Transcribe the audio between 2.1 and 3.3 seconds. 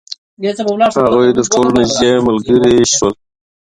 ملګري شول.